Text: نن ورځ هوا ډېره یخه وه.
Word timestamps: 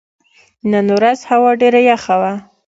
نن 0.71 0.87
ورځ 0.97 1.19
هوا 1.29 1.51
ډېره 1.61 1.81
یخه 1.89 2.15
وه. 2.21 2.33